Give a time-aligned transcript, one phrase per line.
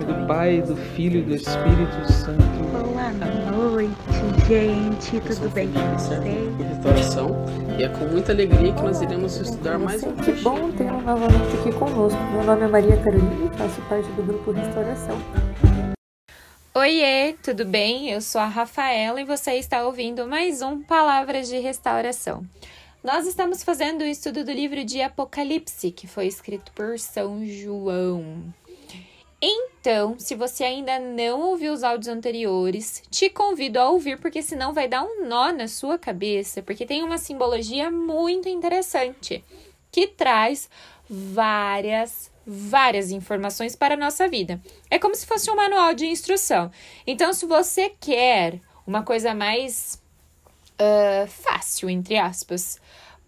[0.00, 2.42] Nome do Pai, do Filho e do Espírito Santo.
[2.72, 3.90] Boa noite,
[4.48, 5.20] gente.
[5.20, 6.20] Tudo bem com vocês?
[6.58, 7.44] restauração
[7.78, 11.56] e é com muita alegria que nós iremos estudar mais um Que bom tê-lo novamente
[11.58, 12.20] aqui conosco.
[12.32, 15.18] Meu nome é Maria Carolina e faço parte do grupo Restauração.
[16.74, 18.10] Oiê, tudo bem?
[18.10, 22.44] Eu sou a Rafaela e você está ouvindo mais um Palavras de Restauração.
[23.02, 28.52] Nós estamos fazendo o estudo do livro de Apocalipse, que foi escrito por São João.
[29.42, 34.74] Então, se você ainda não ouviu os áudios anteriores, te convido a ouvir, porque senão
[34.74, 39.42] vai dar um nó na sua cabeça, porque tem uma simbologia muito interessante
[39.90, 40.68] que traz
[41.08, 44.60] várias, várias informações para a nossa vida.
[44.90, 46.70] É como se fosse um manual de instrução.
[47.06, 50.00] Então, se você quer uma coisa mais
[50.80, 52.80] ah, fácil, entre aspas,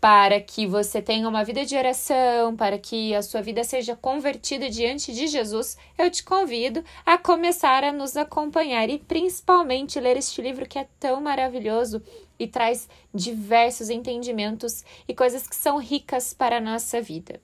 [0.00, 4.68] para que você tenha uma vida de oração, para que a sua vida seja convertida
[4.68, 10.42] diante de Jesus, eu te convido a começar a nos acompanhar e principalmente ler este
[10.42, 12.02] livro que é tão maravilhoso
[12.38, 17.40] e traz diversos entendimentos e coisas que são ricas para a nossa vida.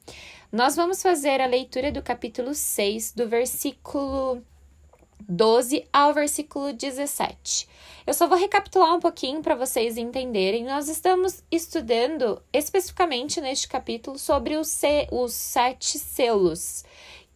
[0.50, 4.42] Nós vamos fazer a leitura do capítulo 6, do versículo
[5.28, 7.68] 12 ao versículo 17.
[8.06, 10.64] Eu só vou recapitular um pouquinho para vocês entenderem.
[10.64, 16.84] Nós estamos estudando especificamente neste capítulo sobre os, se- os sete selos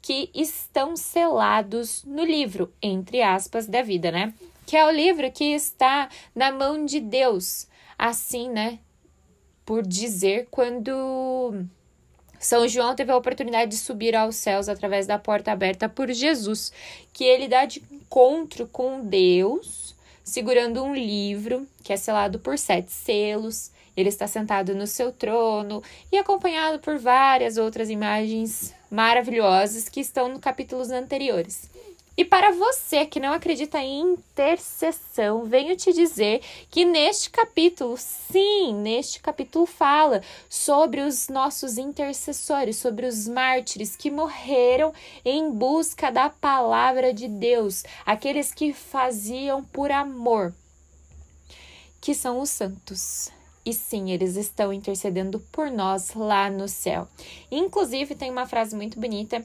[0.03, 4.35] que estão selados no livro, entre aspas, da vida, né?
[4.65, 7.67] Que é o livro que está na mão de Deus.
[7.99, 8.79] Assim, né?
[9.65, 11.65] Por dizer, quando
[12.39, 16.73] são João teve a oportunidade de subir aos céus através da porta aberta por Jesus,
[17.13, 22.93] que ele dá de encontro com Deus, segurando um livro que é selado por sete
[22.93, 23.71] selos.
[23.97, 25.83] Ele está sentado no seu trono
[26.13, 31.71] e acompanhado por várias outras imagens maravilhosas que estão no capítulos anteriores.
[32.17, 36.41] E para você que não acredita em intercessão, venho te dizer
[36.71, 44.11] que neste capítulo, sim, neste capítulo fala sobre os nossos intercessores, sobre os mártires que
[44.11, 44.95] morreram
[45.25, 50.55] em busca da palavra de Deus, aqueles que faziam por amor,
[52.01, 53.31] que são os santos.
[53.63, 57.09] E sim, eles estão intercedendo por nós lá no céu.
[57.51, 59.45] Inclusive, tem uma frase muito bonita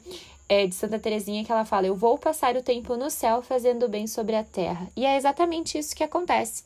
[0.51, 3.88] é, de Santa Teresinha que ela fala: Eu vou passar o tempo no céu fazendo
[3.88, 4.85] bem sobre a terra.
[4.97, 6.66] E é exatamente isso que acontece.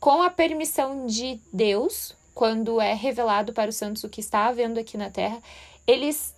[0.00, 4.80] Com a permissão de Deus, quando é revelado para os santos o que está havendo
[4.80, 5.40] aqui na terra,
[5.86, 6.34] eles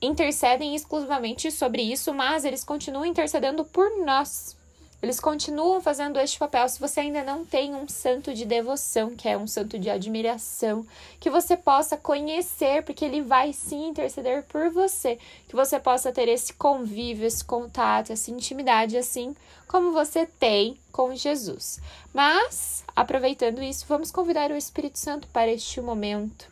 [0.00, 4.56] intercedem exclusivamente sobre isso, mas eles continuam intercedendo por nós.
[5.02, 6.68] Eles continuam fazendo este papel.
[6.68, 10.86] Se você ainda não tem um santo de devoção, que é um santo de admiração,
[11.20, 15.18] que você possa conhecer, porque ele vai sim interceder por você,
[15.48, 19.36] que você possa ter esse convívio, esse contato, essa intimidade, assim
[19.68, 21.78] como você tem com Jesus.
[22.14, 26.48] Mas, aproveitando isso, vamos convidar o Espírito Santo para este momento,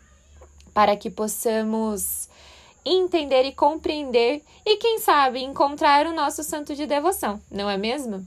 [0.75, 2.29] para que possamos
[2.85, 8.27] entender e compreender e, quem sabe, encontrar o nosso santo de devoção, não é mesmo?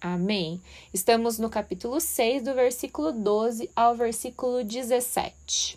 [0.00, 0.62] Amém.
[0.94, 5.76] Estamos no capítulo 6, do versículo 12 ao versículo 17.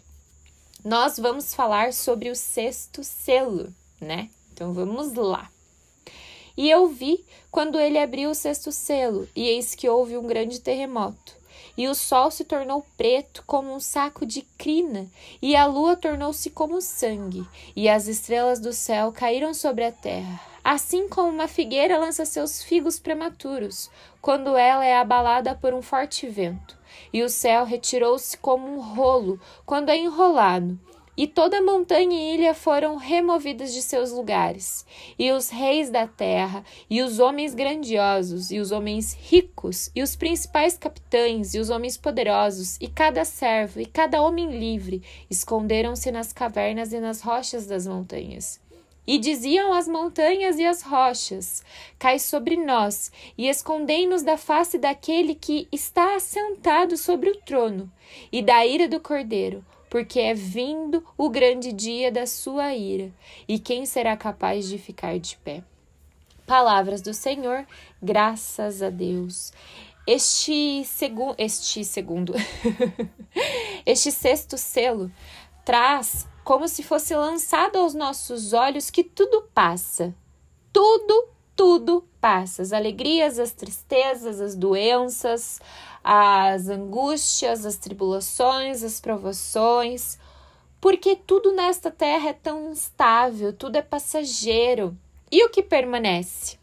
[0.86, 4.30] Nós vamos falar sobre o sexto selo, né?
[4.54, 5.50] Então vamos lá.
[6.56, 10.60] E eu vi quando ele abriu o sexto selo, e eis que houve um grande
[10.60, 11.41] terremoto.
[11.78, 15.08] E o sol se tornou preto como um saco de crina,
[15.42, 20.40] e a lua tornou-se como sangue, e as estrelas do céu caíram sobre a terra.
[20.64, 23.90] Assim como uma figueira lança seus figos prematuros,
[24.22, 26.78] quando ela é abalada por um forte vento.
[27.12, 30.80] E o céu retirou-se como um rolo, quando é enrolado.
[31.22, 34.84] E toda montanha e ilha foram removidas de seus lugares,
[35.20, 40.16] e os reis da terra, e os homens grandiosos, e os homens ricos, e os
[40.16, 46.34] principais capitães, e os homens poderosos, e cada servo, e cada homem livre, esconderam-se nas
[46.34, 48.60] cavernas e nas rochas das montanhas.
[49.06, 51.64] E diziam as montanhas e as rochas:
[52.00, 57.92] Cai sobre nós, e escondei-nos da face daquele que está assentado sobre o trono,
[58.32, 63.12] e da ira do cordeiro porque é vindo o grande dia da sua ira,
[63.46, 65.66] e quem será capaz de ficar de pé?
[66.48, 67.68] Palavras do Senhor,
[68.02, 69.52] graças a Deus.
[70.08, 72.34] Este, segu este segundo,
[73.86, 75.12] este sexto selo
[75.66, 80.16] traz como se fosse lançado aos nossos olhos que tudo passa.
[80.72, 82.62] Tudo, tudo passa.
[82.62, 85.60] As alegrias, as tristezas, as doenças,
[86.04, 90.20] as angústias, as tribulações, as provações,
[90.80, 94.96] porque tudo nesta terra é tão instável, tudo é passageiro.
[95.32, 96.58] E o que permanece?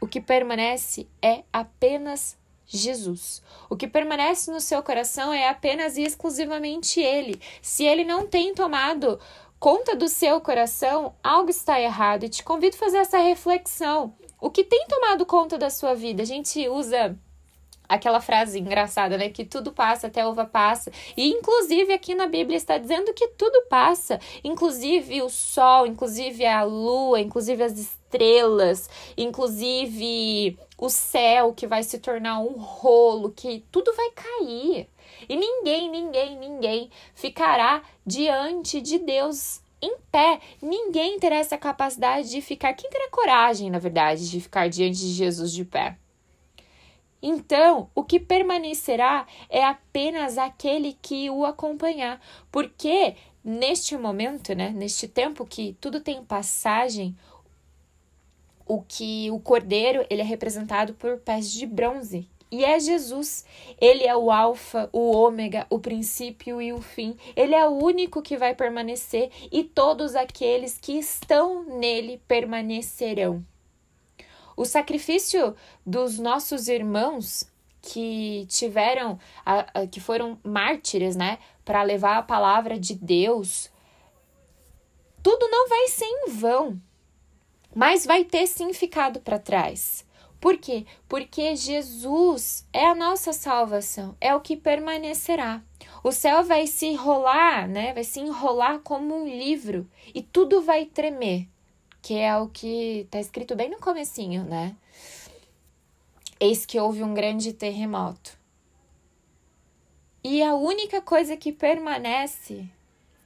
[0.00, 2.36] O que permanece é apenas
[2.66, 3.42] Jesus.
[3.68, 7.40] O que permanece no seu coração é apenas e exclusivamente Ele.
[7.60, 9.20] Se Ele não tem tomado
[9.60, 12.24] conta do seu coração, algo está errado.
[12.24, 14.14] E te convido a fazer essa reflexão.
[14.42, 16.24] O que tem tomado conta da sua vida?
[16.24, 17.16] A gente usa
[17.88, 19.28] aquela frase engraçada, né?
[19.28, 20.90] Que tudo passa, até a uva passa.
[21.16, 26.64] E inclusive aqui na Bíblia está dizendo que tudo passa, inclusive o sol, inclusive a
[26.64, 33.94] lua, inclusive as estrelas, inclusive o céu que vai se tornar um rolo, que tudo
[33.94, 34.88] vai cair.
[35.28, 40.40] E ninguém, ninguém, ninguém ficará diante de Deus em pé.
[40.62, 42.72] Ninguém terá essa capacidade de ficar.
[42.74, 45.98] Quem terá coragem, na verdade, de ficar diante de Jesus de pé?
[47.20, 52.20] Então, o que permanecerá é apenas aquele que o acompanhar,
[52.50, 53.14] porque
[53.44, 57.16] neste momento, né, neste tempo que tudo tem passagem,
[58.66, 63.46] o que o cordeiro, ele é representado por pés de bronze, e é Jesus.
[63.80, 67.16] Ele é o alfa, o ômega, o princípio e o fim.
[67.34, 73.42] Ele é o único que vai permanecer e todos aqueles que estão nele permanecerão.
[74.54, 77.50] O sacrifício dos nossos irmãos
[77.80, 79.18] que tiveram,
[79.90, 83.70] que foram mártires, né, para levar a palavra de Deus,
[85.22, 86.78] tudo não vai ser em vão,
[87.74, 90.04] mas vai ter sim ficado para trás.
[90.42, 90.84] Por quê?
[91.08, 95.62] Porque Jesus é a nossa salvação, é o que permanecerá.
[96.04, 97.94] O céu vai se enrolar, né?
[97.94, 101.48] Vai se enrolar como um livro e tudo vai tremer
[102.02, 104.76] que é o que está escrito bem no comecinho, né?
[106.40, 108.36] Eis que houve um grande terremoto.
[110.24, 112.68] E a única coisa que permanece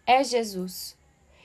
[0.07, 0.95] é Jesus.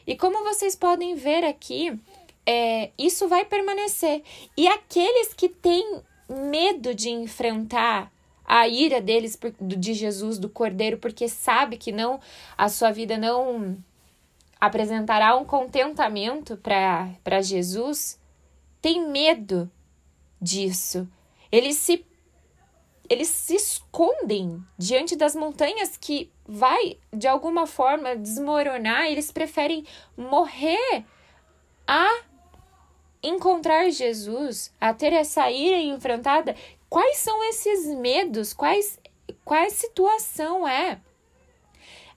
[0.05, 1.97] E como vocês podem ver aqui,
[2.45, 4.23] é, isso vai permanecer.
[4.57, 8.11] E aqueles que têm medo de enfrentar
[8.45, 12.19] a ira deles de Jesus, do Cordeiro, porque sabe que não
[12.57, 13.77] a sua vida não
[14.59, 18.19] apresentará um contentamento para Jesus,
[18.81, 19.71] tem medo
[20.41, 21.07] disso.
[21.51, 22.05] Eles se
[23.09, 29.85] eles se escondem diante das montanhas que vai de alguma forma desmoronar, eles preferem
[30.15, 31.03] morrer
[31.85, 32.09] a
[33.23, 36.55] encontrar Jesus, a ter essa ira enfrentada.
[36.89, 38.53] Quais são esses medos?
[38.53, 38.99] Quais
[39.45, 40.99] qual situação é?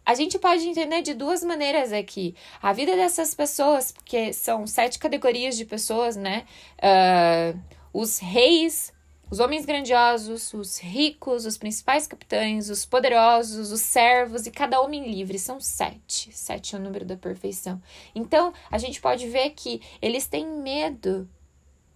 [0.07, 2.35] A gente pode entender de duas maneiras aqui.
[2.61, 6.45] A vida dessas pessoas, porque são sete categorias de pessoas, né?
[6.79, 7.59] Uh,
[7.93, 8.93] os reis,
[9.31, 15.11] os homens grandiosos, os ricos, os principais capitães, os poderosos, os servos e cada homem
[15.11, 15.39] livre.
[15.39, 16.31] São sete.
[16.33, 17.81] Sete é o número da perfeição.
[18.15, 21.29] Então, a gente pode ver que eles têm medo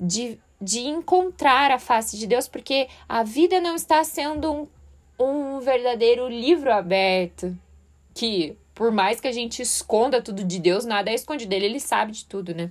[0.01, 4.69] de, de encontrar a face de Deus, porque a vida não está sendo um,
[5.19, 7.57] um verdadeiro livro aberto
[8.15, 11.81] que por mais que a gente esconda tudo de Deus, nada é escondido dele, ele
[11.81, 12.71] sabe de tudo, né?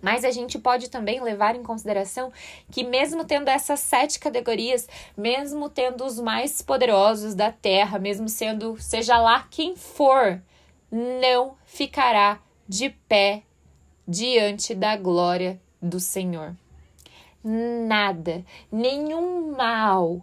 [0.00, 2.32] Mas a gente pode também levar em consideração
[2.70, 8.76] que, mesmo tendo essas sete categorias, mesmo tendo os mais poderosos da terra, mesmo sendo,
[8.80, 10.40] seja lá quem for,
[10.90, 13.42] não ficará de pé
[14.06, 16.54] diante da glória do Senhor.
[17.42, 20.20] Nada, nenhum mal,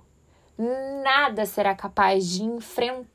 [1.04, 3.13] nada será capaz de enfrentar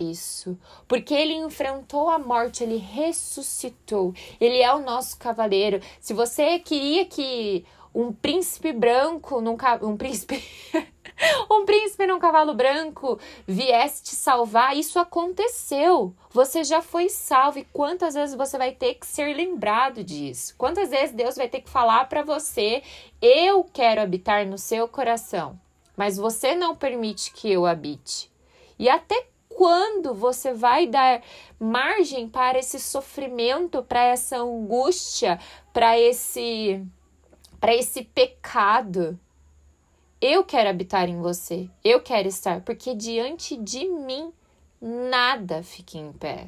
[0.00, 0.58] isso,
[0.88, 5.80] porque ele enfrentou a morte, ele ressuscitou, ele é o nosso cavaleiro.
[6.00, 9.42] Se você queria que um príncipe branco,
[9.82, 10.42] um príncipe,
[11.50, 16.14] um príncipe num cavalo branco viesse te salvar, isso aconteceu.
[16.30, 20.54] Você já foi salvo e quantas vezes você vai ter que ser lembrado disso?
[20.56, 22.82] Quantas vezes Deus vai ter que falar para você:
[23.20, 25.58] "Eu quero habitar no seu coração",
[25.96, 28.30] mas você não permite que eu habite.
[28.78, 29.26] E até
[29.60, 31.22] quando você vai dar
[31.58, 35.38] margem para esse sofrimento, para essa angústia,
[35.70, 36.82] para esse
[37.60, 39.20] para esse pecado?
[40.18, 44.32] Eu quero habitar em você, eu quero estar, porque diante de mim
[44.80, 46.46] nada fica em pé,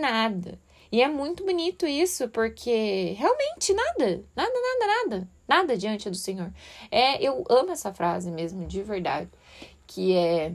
[0.00, 0.58] nada.
[0.90, 6.52] E é muito bonito isso, porque realmente nada, nada, nada, nada, nada diante do Senhor.
[6.90, 9.30] É, eu amo essa frase mesmo, de verdade,
[9.86, 10.52] que é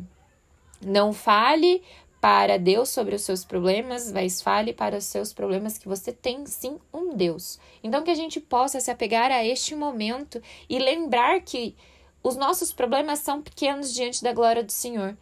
[0.86, 1.82] não fale
[2.24, 6.46] para Deus sobre os seus problemas, mas fale para os seus problemas que você tem
[6.46, 7.60] sim um Deus.
[7.84, 11.76] Então que a gente possa se apegar a este momento e lembrar que
[12.24, 15.18] os nossos problemas são pequenos diante da glória do Senhor.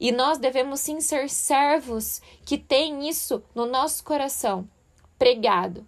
[0.00, 4.66] E nós devemos sim ser servos que têm isso no nosso coração,
[5.18, 5.86] pregado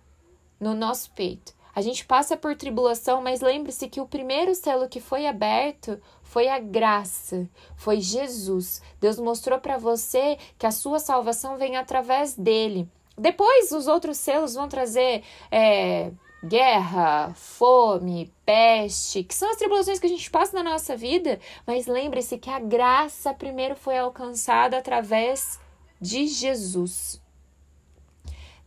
[0.60, 1.54] no nosso peito.
[1.78, 6.48] A gente passa por tribulação, mas lembre-se que o primeiro selo que foi aberto foi
[6.48, 8.82] a graça, foi Jesus.
[9.00, 12.88] Deus mostrou para você que a sua salvação vem através dele.
[13.16, 16.10] Depois, os outros selos vão trazer é,
[16.44, 21.86] guerra, fome, peste, que são as tribulações que a gente passa na nossa vida, mas
[21.86, 25.60] lembre-se que a graça primeiro foi alcançada através
[26.00, 27.22] de Jesus.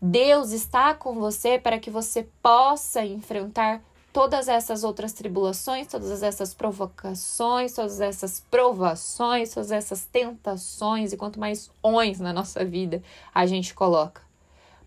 [0.01, 6.55] Deus está com você para que você possa enfrentar todas essas outras tribulações, todas essas
[6.55, 13.45] provocações, todas essas provações, todas essas tentações e quanto mais ons na nossa vida a
[13.45, 14.23] gente coloca.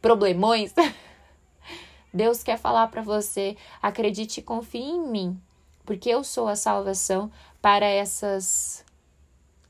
[0.03, 0.75] Problemões.
[2.13, 5.41] Deus quer falar para você: acredite e confie em mim,
[5.87, 7.31] porque eu sou a salvação
[7.63, 8.85] para essas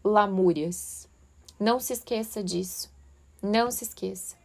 [0.02, 1.06] lamúrias.
[1.60, 2.90] Não se esqueça disso.
[3.42, 4.43] Não se esqueça.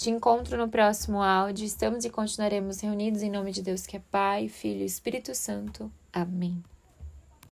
[0.00, 1.66] Te encontro no próximo áudio.
[1.66, 5.92] Estamos e continuaremos reunidos em nome de Deus que é Pai, Filho e Espírito Santo.
[6.10, 6.64] Amém.